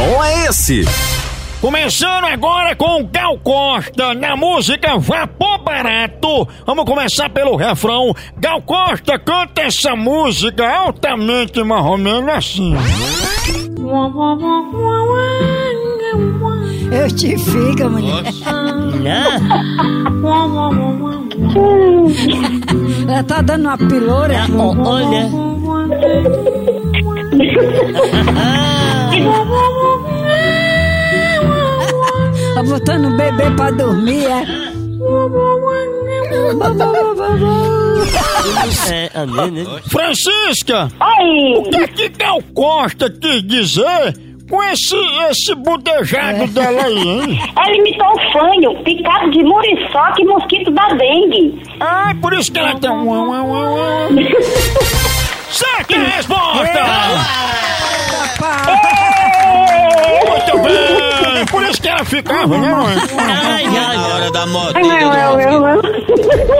som 0.00 0.24
é 0.24 0.46
esse? 0.46 0.84
Começando 1.60 2.24
agora 2.24 2.74
com 2.74 3.04
Gal 3.04 3.36
Costa 3.38 4.14
na 4.14 4.34
música 4.34 4.96
Vapor 4.96 5.62
Barato. 5.62 6.48
Vamos 6.64 6.86
começar 6.86 7.28
pelo 7.28 7.54
refrão. 7.54 8.14
Gal 8.38 8.62
Costa 8.62 9.18
canta 9.18 9.60
essa 9.60 9.94
música 9.94 10.66
altamente 10.66 11.62
marromeno 11.62 12.30
assim. 12.30 12.74
Eu 16.90 17.14
te 17.14 17.36
fico, 17.36 17.90
mulher. 17.90 18.24
Ela 23.06 23.22
tá 23.24 23.42
dando 23.42 23.66
uma 23.66 23.76
piloura. 23.76 24.46
Olha. 24.82 25.28
Tá 32.60 32.64
botando 32.66 33.06
o 33.06 33.16
bebê 33.16 33.50
pra 33.56 33.70
dormir, 33.70 34.26
é? 34.26 34.44
É, 38.92 39.10
amém, 39.14 39.50
né? 39.50 39.64
Francisca, 39.88 40.88
Oi! 41.00 41.54
o 41.56 41.62
que 41.70 41.76
é 41.76 41.88
que 41.88 42.08
Gal 42.10 42.42
Costa 42.54 43.08
quis 43.08 43.42
dizer 43.44 44.14
com 44.50 44.62
esse, 44.64 44.94
esse 45.30 45.54
budejado 45.54 46.46
dela 46.48 46.82
aí, 46.82 46.98
hein? 46.98 47.40
Ela 47.56 47.76
imitou 47.78 48.08
o 48.08 48.32
fanho, 48.32 48.84
picado 48.84 49.30
de 49.30 49.42
muriçoca 49.42 50.16
e 50.18 50.24
mosquito 50.26 50.70
da 50.70 50.86
dengue. 50.88 51.62
Ah, 51.80 52.14
por 52.20 52.34
isso 52.34 52.52
que 52.52 52.58
ela 52.58 52.78
tem 52.78 52.90
um... 52.90 54.10
Certa 55.48 55.96
resposta! 55.96 56.82
Muito 60.28 60.58
bem! 60.62 60.99
Que 62.00 62.06
ficava, 62.06 62.56
né, 62.56 62.74
mãe? 62.74 62.96
Ai, 63.18 63.64
ai, 63.76 63.96
Na 63.96 64.14
hora 64.14 64.30
da 64.30 64.46
moto. 64.46 64.74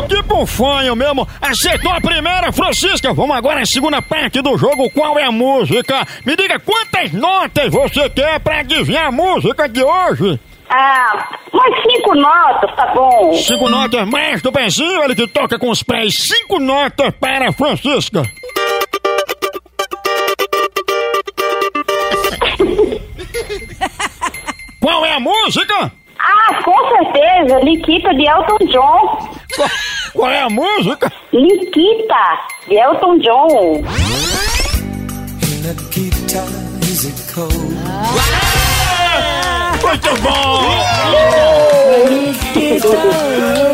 Tipo 0.09 0.43
um 0.43 0.47
fanho 0.47 0.95
mesmo. 0.95 1.27
Acertou 1.41 1.91
a 1.93 2.01
primeira, 2.01 2.53
Francisca. 2.53 3.15
Vamos 3.15 3.35
agora 3.37 3.63
à 3.63 3.67
segunda 3.67 4.03
parte 4.03 4.43
do 4.43 4.59
jogo. 4.59 4.91
Qual 4.91 5.19
é 5.19 5.25
a 5.25 5.33
música? 5.33 6.07
Me 6.27 6.37
diga 6.37 6.59
quantas 6.61 7.13
notas 7.13 7.71
você 7.73 8.11
quer 8.11 8.39
pra 8.41 8.61
adivinhar 8.61 9.07
a 9.07 9.13
música 9.13 9.67
de 9.67 9.83
hoje? 9.83 10.39
Ah, 10.69 11.27
umas 11.53 11.83
cinco 11.83 12.15
notas, 12.15 12.77
tá 12.77 12.93
bom. 12.95 13.33
Cinco 13.35 13.69
notas 13.69 14.07
mais 14.09 14.41
do 14.43 14.53
pezinho, 14.53 15.03
ele 15.03 15.17
que 15.17 15.27
toca 15.27 15.59
com 15.59 15.71
os 15.71 15.83
pés. 15.83 16.13
Cinco 16.17 16.61
notas 16.61 17.13
para 17.19 17.49
a 17.49 17.53
Francisca. 17.53 18.23
A 25.21 25.45
música? 25.45 25.93
Ah, 26.19 26.63
com 26.63 26.89
certeza, 26.89 27.59
Liquita 27.61 28.15
de 28.15 28.27
Elton 28.27 28.59
John. 28.73 29.29
Qual- 29.57 29.71
Qual 30.15 30.31
é 30.31 30.43
a 30.43 30.49
música? 30.51 31.13
Liquita 31.33 32.39
de 32.69 32.77
Elton 32.77 33.19
John. 33.19 33.83
Muito 39.83 40.23
bom! 40.23 40.61
Muito 42.09 42.43
bem, 42.55 42.79
de 42.79 43.70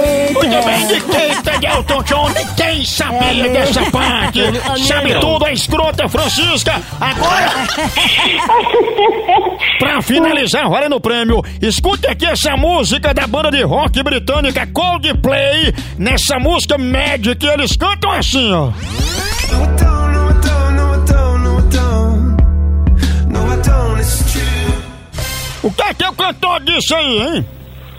quem 0.84 1.42
tá 1.42 1.56
de 1.56 1.66
Elton 1.66 2.02
John? 2.02 2.30
Quem 2.56 2.84
sabia 2.84 3.48
dessa 3.50 3.90
parte? 3.90 4.40
Sabe 4.86 5.14
tudo, 5.20 5.44
a 5.44 5.52
escrota 5.52 6.08
Francisca. 6.08 6.80
Agora, 7.00 7.50
pra 9.78 10.02
finalizar, 10.02 10.70
olha 10.70 10.88
no 10.88 11.00
prêmio. 11.00 11.42
Escute 11.60 12.06
aqui 12.06 12.26
essa 12.26 12.56
música 12.56 13.12
da 13.14 13.26
banda 13.26 13.50
de 13.50 13.62
rock 13.62 14.02
britânica 14.02 14.66
Coldplay. 14.66 15.72
Nessa 15.98 16.38
música 16.38 16.76
Magic, 16.78 17.44
eles 17.46 17.76
cantam 17.76 18.12
assim, 18.12 18.52
ó. 18.52 18.70
O 25.62 25.70
que 25.72 25.82
é 25.82 25.94
que 25.94 26.06
o 26.06 26.12
cantor 26.12 26.60
disse 26.60 26.94
aí, 26.94 27.18
hein? 27.18 27.46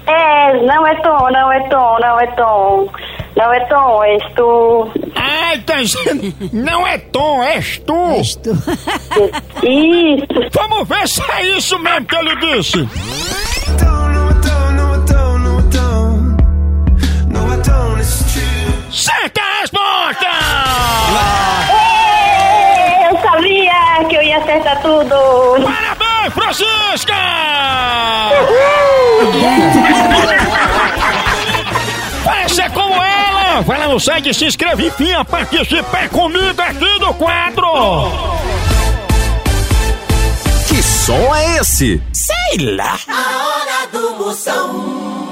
É, 0.08 0.54
não 0.66 0.88
é 0.88 0.96
Tom, 1.02 1.30
não 1.32 1.52
é 1.52 1.60
Tom, 1.70 1.98
não 2.00 2.20
é 2.20 2.28
Tom. 2.28 2.90
Não 3.36 3.54
é 3.54 3.60
Tom, 3.66 4.04
és 4.04 4.24
tu. 4.36 4.92
Ai, 5.16 5.60
tá 5.60 5.76
dizendo, 5.76 6.34
não 6.54 6.88
é 6.88 6.98
Tom, 6.98 7.44
és 7.44 7.78
tu. 7.80 8.12
Isto. 8.20 8.52
Isso. 9.64 10.50
Vamos 10.54 10.88
ver 10.88 11.08
se 11.08 11.22
é 11.32 11.44
isso 11.58 11.78
mesmo 11.80 12.06
que 12.06 12.16
ele 12.16 12.36
disse. 12.38 12.88
Certa 18.92 19.42
resposta! 19.62 20.26
Ê, 21.70 23.08
Eu 23.10 23.18
sabia 23.22 24.08
que 24.10 24.16
eu 24.16 24.22
ia 24.24 24.38
acertar 24.38 24.82
tudo. 24.82 25.16
Parabéns, 25.64 26.34
Francisca! 26.34 27.14
Faça 29.82 29.97
ela! 33.58 33.62
Vai 33.62 33.80
lá 33.80 33.88
no 33.88 34.00
site, 34.00 34.34
se 34.34 34.46
inscreve, 34.46 34.88
enfim, 34.88 35.14
participe 35.30 36.10
comigo 36.12 36.62
aqui 36.62 37.00
do 37.00 37.14
quadro! 37.14 37.68
Que 40.68 40.84
som 40.84 41.36
é 41.36 41.58
esse? 41.58 42.02
Sei 42.14 42.76
lá. 42.76 43.00
A 43.08 43.48
hora 43.48 43.88
do 43.92 44.24
Moção. 44.24 45.27